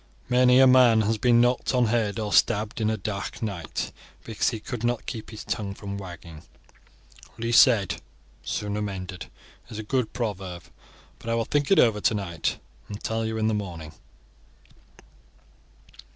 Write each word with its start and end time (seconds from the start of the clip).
Many 0.29 0.59
a 0.59 0.65
man 0.65 1.01
has 1.01 1.19
been 1.19 1.39
knocked 1.41 1.75
on 1.75 1.85
head 1.85 2.17
or 2.17 2.33
stabbed 2.33 2.81
on 2.81 2.89
a 2.89 2.97
dark 2.97 3.43
night, 3.43 3.91
because 4.23 4.49
he 4.49 4.59
could 4.59 4.83
not 4.83 5.05
keep 5.05 5.29
his 5.29 5.43
tongue 5.43 5.75
from 5.75 5.99
wagging. 5.99 6.41
'Least 7.37 7.61
said, 7.61 7.89
the 8.41 8.47
sooner 8.49 8.81
mended,' 8.81 9.27
is 9.69 9.77
a 9.77 9.83
good 9.83 10.11
proverb; 10.11 10.63
but 11.19 11.29
I 11.29 11.35
will 11.35 11.45
think 11.45 11.69
it 11.69 11.77
over 11.77 12.01
tonight, 12.01 12.57
and 12.89 12.99
tell 13.03 13.23
you 13.27 13.37
in 13.37 13.47
the 13.47 13.53
morning." 13.53 13.93